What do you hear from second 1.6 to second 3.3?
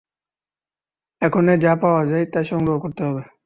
যা পাওয়া যায় তাই সংগ্রহ করতে হবে।